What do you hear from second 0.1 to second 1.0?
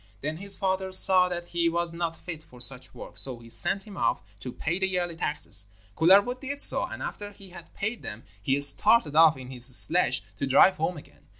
Then his father